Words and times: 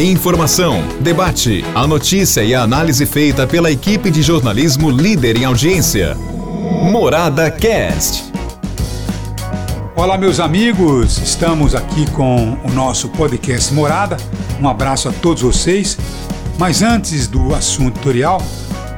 Informação, 0.00 0.82
debate, 1.00 1.62
a 1.74 1.86
notícia 1.86 2.42
e 2.42 2.54
a 2.54 2.62
análise 2.62 3.04
feita 3.04 3.46
pela 3.46 3.70
equipe 3.70 4.10
de 4.10 4.22
jornalismo 4.22 4.90
líder 4.90 5.36
em 5.36 5.44
audiência. 5.44 6.14
Morada 6.90 7.50
Cast. 7.50 8.32
Olá, 9.94 10.16
meus 10.16 10.40
amigos, 10.40 11.18
estamos 11.18 11.74
aqui 11.74 12.10
com 12.12 12.58
o 12.64 12.70
nosso 12.70 13.10
podcast 13.10 13.74
Morada. 13.74 14.16
Um 14.58 14.66
abraço 14.66 15.06
a 15.06 15.12
todos 15.12 15.42
vocês. 15.42 15.98
Mas 16.58 16.80
antes 16.80 17.26
do 17.26 17.54
assunto 17.54 17.96
tutorial, 17.96 18.42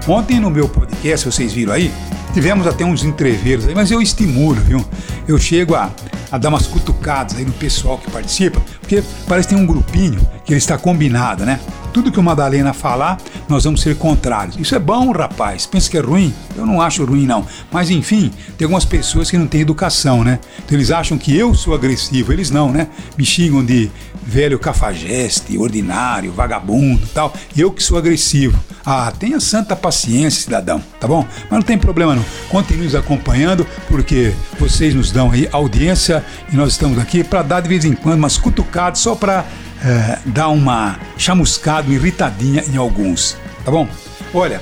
ontem 0.07 0.39
no 0.39 0.51
meu 0.51 0.69
podcast, 0.69 1.27
vocês 1.27 1.53
viram 1.53 1.73
aí, 1.73 1.93
tivemos 2.33 2.65
até 2.65 2.85
uns 2.85 3.03
entreveiros 3.03 3.67
aí, 3.67 3.75
mas 3.75 3.91
eu 3.91 4.01
estimulo, 4.01 4.61
viu? 4.61 4.85
Eu 5.27 5.37
chego 5.37 5.75
a 5.75 5.91
a 6.33 6.39
dar 6.39 6.49
umas 6.49 6.67
cutucadas 6.67 7.37
aí 7.37 7.45
no 7.45 7.53
pessoal 7.53 7.99
que 7.99 8.11
participa, 8.11 8.59
porque 8.81 9.05
parece 9.29 9.49
que 9.49 9.55
tem 9.55 9.63
um 9.63 9.67
grupinho 9.67 10.27
que 10.45 10.53
ele 10.53 10.59
está 10.59 10.79
combinado, 10.79 11.45
né? 11.45 11.61
Tudo 11.93 12.11
que 12.11 12.19
o 12.19 12.23
Madalena 12.23 12.73
falar, 12.73 13.19
nós 13.49 13.65
vamos 13.65 13.83
ser 13.83 13.97
contrários. 13.97 14.57
Isso 14.59 14.75
é 14.75 14.79
bom, 14.79 15.13
rapaz. 15.13 15.67
Pensa 15.67 15.91
que 15.91 15.99
é 15.99 16.01
ruim? 16.01 16.33
Eu 16.57 16.65
não 16.65 16.81
acho 16.81 17.05
ruim, 17.05 17.27
não. 17.27 17.47
Mas 17.71 17.91
enfim, 17.91 18.31
tem 18.57 18.65
algumas 18.65 18.85
pessoas 18.85 19.31
que 19.31 19.37
não 19.37 19.47
têm 19.47 19.61
educação, 19.61 20.25
né? 20.25 20.39
Então 20.65 20.77
eles 20.77 20.91
acham 20.91 21.19
que 21.19 21.37
eu 21.37 21.55
sou 21.55 21.75
agressivo. 21.75 22.33
Eles 22.33 22.51
não, 22.51 22.73
né? 22.73 22.89
Me 23.17 23.25
xingam 23.25 23.65
de 23.65 23.91
velho 24.25 24.59
cafajeste, 24.59 25.59
ordinário, 25.59 26.33
vagabundo 26.33 27.07
tal. 27.13 27.35
Eu 27.57 27.71
que 27.71 27.83
sou 27.83 27.99
agressivo. 27.99 28.59
Ah, 28.85 29.13
tenha 29.17 29.39
santa 29.39 29.77
paciência, 29.77 30.43
cidadão, 30.43 30.83
tá 30.99 31.07
bom? 31.07 31.27
Mas 31.43 31.51
não 31.51 31.63
tem 31.63 31.79
problema 31.79 32.15
não. 32.15 32.25
Continue 32.49 32.85
nos 32.85 32.95
acompanhando, 32.95 33.67
porque 33.89 34.33
vocês 34.59 34.95
nos 34.95 35.13
dão 35.13 35.31
aí 35.31 35.49
audiência 35.53 36.25
e 36.53 36.57
nós 36.57 36.73
estamos 36.73 36.99
aqui 36.99 37.23
para 37.23 37.43
dar 37.43 37.61
de 37.61 37.69
vez 37.69 37.85
em 37.85 37.93
quando 37.93 38.19
umas 38.19 38.37
cutucadas 38.37 38.99
só 38.99 39.15
para 39.15 39.45
é, 39.85 40.19
dar 40.27 40.49
uma 40.49 40.99
chamuscada, 41.17 41.89
uma 41.89 41.95
irritadinha 41.95 42.65
em 42.73 42.77
alguns, 42.77 43.37
tá 43.65 43.71
bom? 43.71 43.89
Olha, 44.33 44.61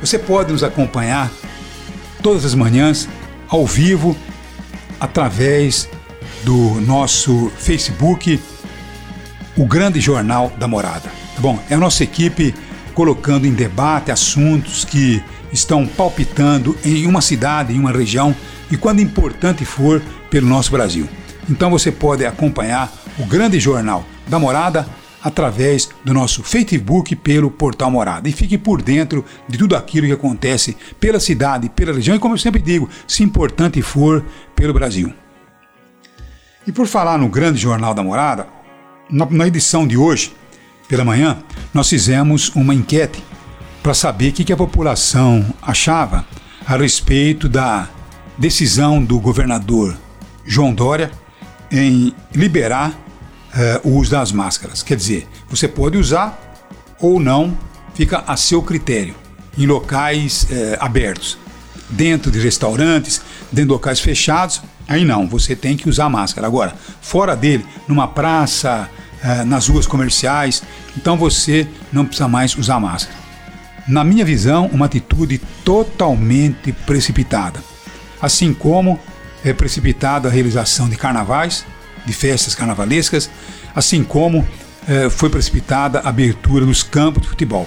você 0.00 0.18
pode 0.18 0.52
nos 0.52 0.62
acompanhar 0.62 1.30
todas 2.22 2.44
as 2.44 2.54
manhãs, 2.54 3.08
ao 3.48 3.66
vivo, 3.66 4.16
através 4.98 5.88
do 6.42 6.80
nosso 6.80 7.52
Facebook, 7.58 8.40
o 9.56 9.66
Grande 9.66 10.00
Jornal 10.00 10.52
da 10.58 10.66
Morada. 10.66 11.08
Tá 11.34 11.40
bom? 11.40 11.62
É 11.68 11.74
a 11.74 11.78
nossa 11.78 12.02
equipe 12.02 12.54
colocando 12.94 13.46
em 13.46 13.52
debate 13.52 14.10
assuntos 14.10 14.84
que 14.84 15.22
estão 15.52 15.86
palpitando 15.86 16.76
em 16.84 17.06
uma 17.06 17.20
cidade, 17.20 17.74
em 17.74 17.78
uma 17.78 17.92
região 17.92 18.34
e 18.70 18.76
quando 18.76 19.00
importante 19.00 19.64
for 19.64 20.02
pelo 20.30 20.48
nosso 20.48 20.70
Brasil. 20.70 21.08
Então 21.48 21.70
você 21.70 21.92
pode 21.92 22.24
acompanhar 22.24 22.92
o 23.18 23.26
Grande 23.26 23.60
Jornal 23.60 24.04
da 24.26 24.38
Morada 24.38 24.86
através 25.24 25.88
do 26.04 26.12
nosso 26.12 26.42
Facebook 26.42 27.16
pelo 27.16 27.50
Portal 27.50 27.90
Morada. 27.90 28.28
E 28.28 28.32
fique 28.32 28.58
por 28.58 28.82
dentro 28.82 29.24
de 29.48 29.56
tudo 29.56 29.74
aquilo 29.74 30.06
que 30.06 30.12
acontece 30.12 30.76
pela 31.00 31.18
cidade, 31.18 31.70
pela 31.70 31.94
região 31.94 32.14
e, 32.14 32.18
como 32.18 32.34
eu 32.34 32.38
sempre 32.38 32.60
digo, 32.60 32.90
se 33.08 33.22
importante 33.22 33.80
for, 33.80 34.22
pelo 34.54 34.74
Brasil. 34.74 35.12
E 36.66 36.72
por 36.72 36.86
falar 36.86 37.18
no 37.18 37.28
Grande 37.28 37.58
Jornal 37.58 37.94
da 37.94 38.02
Morada, 38.02 38.46
na, 39.10 39.46
edição 39.46 39.86
de 39.86 39.96
hoje, 39.96 40.34
pela 40.88 41.04
manhã, 41.04 41.38
nós 41.72 41.88
fizemos 41.88 42.50
uma 42.54 42.74
enquete 42.74 43.24
para 43.82 43.94
saber 43.94 44.28
o 44.28 44.32
que, 44.32 44.44
que 44.44 44.52
a 44.52 44.56
população 44.56 45.44
achava 45.62 46.26
a 46.66 46.76
respeito 46.76 47.48
da 47.48 47.88
decisão 48.36 49.02
do 49.02 49.18
governador 49.20 49.96
João 50.44 50.74
Dória 50.74 51.10
em 51.70 52.14
liberar 52.34 52.92
uh, 53.54 53.88
o 53.88 53.96
uso 53.98 54.10
das 54.10 54.32
máscaras. 54.32 54.82
Quer 54.82 54.96
dizer, 54.96 55.28
você 55.48 55.68
pode 55.68 55.96
usar 55.96 56.38
ou 57.00 57.20
não, 57.20 57.56
fica 57.94 58.24
a 58.26 58.36
seu 58.36 58.62
critério, 58.62 59.14
em 59.56 59.66
locais 59.66 60.44
uh, 60.44 60.76
abertos. 60.80 61.38
Dentro 61.90 62.30
de 62.30 62.40
restaurantes, 62.40 63.20
dentro 63.52 63.68
de 63.68 63.72
locais 63.72 64.00
fechados, 64.00 64.62
aí 64.88 65.04
não, 65.04 65.28
você 65.28 65.54
tem 65.54 65.76
que 65.76 65.88
usar 65.88 66.08
máscara. 66.08 66.46
Agora, 66.46 66.74
fora 67.00 67.36
dele, 67.36 67.64
numa 67.86 68.08
praça, 68.08 68.88
uh, 69.22 69.44
nas 69.44 69.68
ruas 69.68 69.86
comerciais, 69.86 70.62
então 70.96 71.16
você 71.16 71.68
não 71.92 72.04
precisa 72.04 72.28
mais 72.28 72.56
usar 72.56 72.80
máscara. 72.80 73.24
Na 73.86 74.02
minha 74.02 74.24
visão, 74.24 74.66
uma 74.72 74.86
atitude 74.86 75.38
totalmente 75.62 76.72
precipitada. 76.72 77.62
Assim 78.20 78.54
como 78.54 78.98
é 79.44 79.52
precipitada 79.52 80.28
a 80.28 80.32
realização 80.32 80.88
de 80.88 80.96
carnavais, 80.96 81.66
de 82.04 82.12
festas 82.12 82.54
carnavalescas, 82.54 83.30
assim 83.74 84.04
como 84.04 84.46
eh, 84.88 85.08
foi 85.10 85.30
precipitada 85.30 86.00
a 86.00 86.08
abertura 86.08 86.66
dos 86.66 86.82
campos 86.82 87.22
de 87.22 87.28
futebol. 87.28 87.66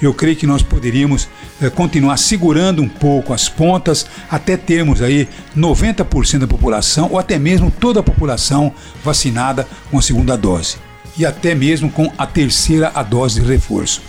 Eu 0.00 0.12
creio 0.12 0.36
que 0.36 0.46
nós 0.46 0.62
poderíamos 0.62 1.28
eh, 1.60 1.70
continuar 1.70 2.16
segurando 2.18 2.82
um 2.82 2.88
pouco 2.88 3.32
as 3.32 3.48
pontas 3.48 4.06
até 4.30 4.56
termos 4.56 5.00
aí 5.00 5.28
90% 5.56 6.40
da 6.40 6.46
população 6.46 7.08
ou 7.10 7.18
até 7.18 7.38
mesmo 7.38 7.70
toda 7.70 8.00
a 8.00 8.02
população 8.02 8.72
vacinada 9.02 9.66
com 9.90 9.98
a 9.98 10.02
segunda 10.02 10.36
dose 10.36 10.76
e 11.16 11.24
até 11.24 11.54
mesmo 11.54 11.90
com 11.90 12.12
a 12.18 12.26
terceira 12.26 12.92
a 12.94 13.02
dose 13.02 13.40
de 13.40 13.46
reforço. 13.46 14.02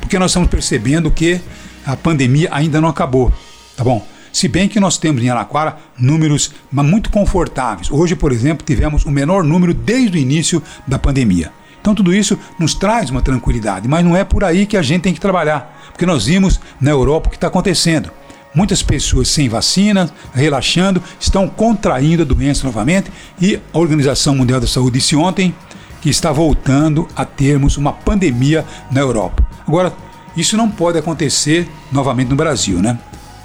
Porque 0.00 0.18
nós 0.18 0.32
estamos 0.32 0.48
percebendo 0.48 1.10
que 1.10 1.40
a 1.86 1.96
pandemia 1.96 2.48
ainda 2.50 2.80
não 2.80 2.88
acabou, 2.88 3.32
tá 3.76 3.84
bom? 3.84 4.04
Se 4.32 4.48
bem 4.48 4.68
que 4.68 4.80
nós 4.80 4.96
temos 4.96 5.22
em 5.22 5.28
Araquara 5.28 5.76
números 5.98 6.52
muito 6.72 7.10
confortáveis. 7.10 7.90
Hoje, 7.90 8.16
por 8.16 8.32
exemplo, 8.32 8.64
tivemos 8.66 9.04
o 9.04 9.10
menor 9.10 9.44
número 9.44 9.74
desde 9.74 10.16
o 10.16 10.20
início 10.20 10.62
da 10.86 10.98
pandemia. 10.98 11.52
Então 11.80 11.94
tudo 11.94 12.14
isso 12.14 12.38
nos 12.58 12.74
traz 12.74 13.10
uma 13.10 13.20
tranquilidade, 13.20 13.88
mas 13.88 14.04
não 14.04 14.16
é 14.16 14.24
por 14.24 14.44
aí 14.44 14.66
que 14.66 14.76
a 14.76 14.82
gente 14.82 15.02
tem 15.02 15.12
que 15.12 15.20
trabalhar, 15.20 15.90
porque 15.90 16.06
nós 16.06 16.26
vimos 16.26 16.60
na 16.80 16.90
Europa 16.90 17.26
o 17.26 17.30
que 17.30 17.36
está 17.36 17.48
acontecendo. 17.48 18.10
Muitas 18.54 18.82
pessoas 18.82 19.28
sem 19.28 19.48
vacina, 19.48 20.10
relaxando, 20.32 21.02
estão 21.18 21.48
contraindo 21.48 22.22
a 22.22 22.26
doença 22.26 22.66
novamente 22.66 23.10
e 23.40 23.58
a 23.72 23.78
Organização 23.78 24.36
Mundial 24.36 24.60
da 24.60 24.66
Saúde 24.66 24.98
disse 24.98 25.16
ontem 25.16 25.54
que 26.00 26.08
está 26.08 26.30
voltando 26.30 27.08
a 27.16 27.24
termos 27.24 27.76
uma 27.76 27.92
pandemia 27.92 28.64
na 28.90 29.00
Europa. 29.00 29.44
Agora, 29.66 29.92
isso 30.36 30.56
não 30.56 30.70
pode 30.70 30.98
acontecer 30.98 31.68
novamente 31.90 32.28
no 32.28 32.36
Brasil, 32.36 32.78
né? 32.80 32.98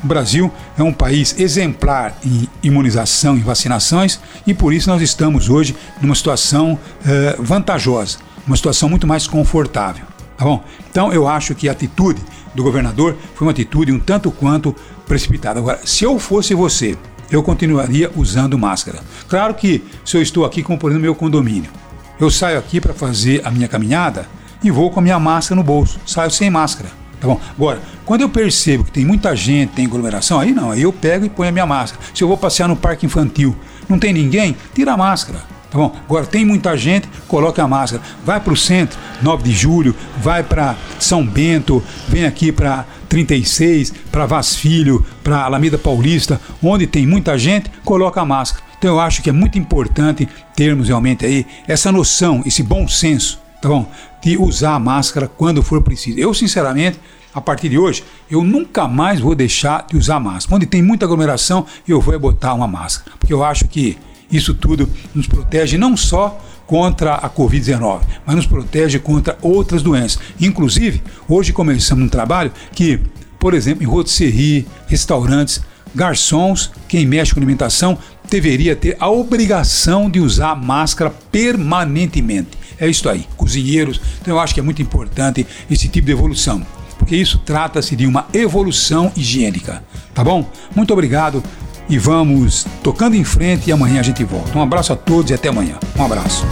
O 0.03 0.07
Brasil 0.07 0.51
é 0.77 0.83
um 0.83 0.93
país 0.93 1.39
exemplar 1.39 2.15
em 2.23 2.47
imunização 2.61 3.35
e 3.35 3.41
vacinações 3.41 4.19
e 4.45 4.53
por 4.53 4.73
isso 4.73 4.89
nós 4.89 5.01
estamos 5.01 5.49
hoje 5.49 5.75
numa 6.01 6.13
situação 6.13 6.77
eh, 7.05 7.35
vantajosa, 7.39 8.19
uma 8.45 8.55
situação 8.55 8.89
muito 8.89 9.07
mais 9.07 9.25
confortável. 9.25 10.05
Tá 10.37 10.45
bom? 10.45 10.63
Então 10.89 11.11
eu 11.11 11.27
acho 11.27 11.55
que 11.55 11.67
a 11.67 11.71
atitude 11.71 12.21
do 12.53 12.61
governador 12.61 13.17
foi 13.33 13.47
uma 13.47 13.51
atitude 13.51 13.91
um 13.91 13.99
tanto 13.99 14.29
quanto 14.29 14.75
precipitada. 15.07 15.59
Agora, 15.59 15.79
se 15.83 16.03
eu 16.03 16.19
fosse 16.19 16.53
você, 16.53 16.95
eu 17.31 17.41
continuaria 17.41 18.11
usando 18.15 18.57
máscara. 18.57 18.99
Claro 19.27 19.55
que 19.55 19.83
se 20.05 20.15
eu 20.15 20.21
estou 20.21 20.45
aqui, 20.45 20.61
como 20.61 20.77
por 20.77 20.91
exemplo, 20.91 21.03
meu 21.03 21.15
condomínio, 21.15 21.71
eu 22.19 22.29
saio 22.29 22.59
aqui 22.59 22.79
para 22.79 22.93
fazer 22.93 23.41
a 23.43 23.51
minha 23.51 23.67
caminhada 23.67 24.27
e 24.63 24.69
vou 24.69 24.91
com 24.91 24.99
a 24.99 25.03
minha 25.03 25.19
máscara 25.19 25.55
no 25.59 25.63
bolso, 25.63 25.99
saio 26.05 26.31
sem 26.31 26.49
máscara. 26.49 26.89
Tá 27.19 27.27
bom? 27.27 27.39
Agora, 27.55 27.81
quando 28.05 28.21
eu 28.21 28.29
percebo 28.29 28.83
que 28.83 28.91
tem 28.91 29.05
muita 29.05 29.35
gente, 29.35 29.71
tem 29.71 29.85
aglomeração, 29.85 30.39
aí 30.39 30.53
não, 30.53 30.71
aí 30.71 30.83
eu 30.83 30.93
pego 30.93 31.25
e 31.25 31.29
ponho 31.29 31.49
a 31.49 31.51
minha 31.51 31.65
máscara. 31.65 32.03
Se 32.13 32.23
eu 32.23 32.27
vou 32.27 32.37
passear 32.37 32.67
no 32.67 32.75
parque 32.75 33.05
infantil, 33.05 33.55
não 33.89 33.97
tem 33.97 34.13
ninguém, 34.13 34.55
tira 34.73 34.93
a 34.93 34.97
máscara. 34.97 35.39
Tá 35.69 35.77
bom? 35.77 35.93
Agora 36.05 36.25
tem 36.25 36.45
muita 36.45 36.77
gente, 36.77 37.09
coloca 37.27 37.61
a 37.61 37.67
máscara. 37.67 38.01
Vai 38.23 38.39
para 38.39 38.53
o 38.53 38.57
centro, 38.57 38.97
9 39.21 39.43
de 39.43 39.51
julho, 39.51 39.95
vai 40.21 40.41
para 40.41 40.75
São 40.99 41.25
Bento, 41.25 41.83
vem 42.07 42.25
aqui 42.25 42.51
para 42.51 42.85
36, 43.09 43.93
para 44.11 44.25
Vaz 44.25 44.55
Filho, 44.55 45.05
para 45.23 45.43
Alameda 45.43 45.77
Paulista, 45.77 46.39
onde 46.63 46.87
tem 46.87 47.05
muita 47.05 47.37
gente, 47.37 47.69
coloca 47.83 48.21
a 48.21 48.25
máscara. 48.25 48.63
Então 48.77 48.91
eu 48.91 48.99
acho 48.99 49.21
que 49.21 49.29
é 49.29 49.33
muito 49.33 49.57
importante 49.57 50.27
termos 50.55 50.87
realmente 50.87 51.25
aí 51.25 51.45
essa 51.67 51.91
noção, 51.91 52.43
esse 52.45 52.63
bom 52.63 52.87
senso, 52.87 53.39
tá 53.61 53.69
bom? 53.69 53.89
De 54.21 54.37
usar 54.37 54.75
a 54.75 54.79
máscara 54.79 55.27
quando 55.27 55.61
for 55.61 55.81
preciso. 55.81 56.19
Eu, 56.19 56.33
sinceramente, 56.33 56.99
a 57.33 57.41
partir 57.41 57.69
de 57.69 57.77
hoje, 57.77 58.03
eu 58.29 58.43
nunca 58.43 58.87
mais 58.87 59.19
vou 59.19 59.35
deixar 59.35 59.85
de 59.87 59.95
usar 59.95 60.19
máscara. 60.19 60.55
Onde 60.55 60.65
tem 60.65 60.81
muita 60.81 61.05
aglomeração, 61.05 61.65
eu 61.87 62.01
vou 62.01 62.17
botar 62.19 62.53
uma 62.53 62.67
máscara. 62.67 63.15
Porque 63.19 63.33
eu 63.33 63.43
acho 63.43 63.67
que 63.67 63.97
isso 64.31 64.53
tudo 64.53 64.89
nos 65.13 65.27
protege 65.27 65.77
não 65.77 65.95
só 65.95 66.39
contra 66.65 67.15
a 67.15 67.29
Covid-19, 67.29 68.01
mas 68.25 68.35
nos 68.35 68.45
protege 68.45 68.99
contra 68.99 69.37
outras 69.41 69.81
doenças. 69.81 70.19
Inclusive, 70.39 71.01
hoje 71.27 71.53
começamos 71.53 72.03
um 72.03 72.09
trabalho 72.09 72.51
que, 72.73 72.99
por 73.39 73.53
exemplo, 73.53 73.83
em 73.83 73.87
rotisserie, 73.87 74.67
restaurantes, 74.87 75.61
garçons, 75.95 76.71
quem 76.87 77.05
mexe 77.05 77.33
com 77.33 77.39
alimentação, 77.39 77.97
deveria 78.29 78.75
ter 78.75 78.95
a 78.99 79.09
obrigação 79.09 80.09
de 80.09 80.19
usar 80.19 80.55
máscara 80.55 81.09
permanentemente. 81.31 82.57
É 82.79 82.87
isso 82.87 83.09
aí, 83.09 83.25
cozinheiros. 83.35 83.99
Então 84.21 84.35
eu 84.35 84.39
acho 84.39 84.53
que 84.53 84.59
é 84.59 84.63
muito 84.63 84.81
importante 84.81 85.45
esse 85.69 85.87
tipo 85.87 86.05
de 86.05 86.11
evolução 86.11 86.65
porque 87.07 87.15
isso 87.15 87.37
trata-se 87.39 87.95
de 87.95 88.05
uma 88.05 88.27
evolução 88.33 89.11
higiênica. 89.15 89.81
Tá 90.13 90.25
bom? 90.25 90.49
Muito 90.75 90.91
obrigado 90.91 91.41
e 91.87 91.97
vamos 91.97 92.65
tocando 92.83 93.15
em 93.15 93.23
frente 93.23 93.69
e 93.69 93.71
amanhã 93.71 94.01
a 94.01 94.03
gente 94.03 94.25
volta. 94.25 94.57
Um 94.57 94.61
abraço 94.61 94.91
a 94.91 94.95
todos 94.95 95.31
e 95.31 95.33
até 95.33 95.47
amanhã. 95.47 95.77
Um 95.97 96.03
abraço. 96.03 96.45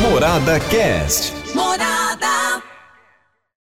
Morada 0.00 0.58
Cast. 0.60 1.34
Morada. 1.54 2.45